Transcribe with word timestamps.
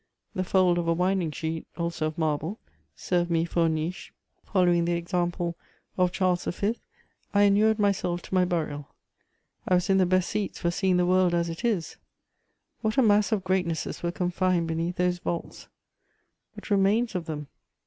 The 0.33 0.43
fold 0.43 0.79
of 0.79 0.87
a 0.87 0.93
winding 0.95 1.29
sheet, 1.29 1.67
also 1.77 2.07
of 2.07 2.17
marble, 2.17 2.57
served 2.95 3.29
me 3.29 3.45
for 3.45 3.67
a 3.67 3.69
niche: 3.69 4.11
following 4.43 4.85
the 4.85 4.93
example 4.93 5.55
of 5.95 6.11
Charles 6.11 6.45
V., 6.45 6.79
I 7.35 7.43
inured 7.43 7.77
myself 7.77 8.23
to 8.23 8.33
my 8.33 8.43
burial. 8.43 8.87
I 9.67 9.75
was 9.75 9.91
in 9.91 9.99
the 9.99 10.07
best 10.07 10.29
seats 10.31 10.57
for 10.57 10.71
seeing 10.71 10.97
the 10.97 11.05
world 11.05 11.35
as 11.35 11.49
it 11.49 11.63
is. 11.63 11.97
What 12.81 12.97
a 12.97 13.03
mass 13.03 13.31
of 13.31 13.43
greatnesses 13.43 14.01
were 14.01 14.11
confined 14.11 14.67
beneath 14.67 14.95
those 14.95 15.19
vaults! 15.19 15.67
What 16.55 16.71
remains 16.71 17.13
of 17.13 17.25
them? 17.27 17.45